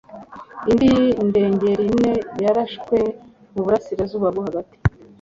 [0.71, 0.91] indi
[1.55, 2.97] ndegeliner yarashwe
[3.53, 4.75] mu burasirazuba bwo hagati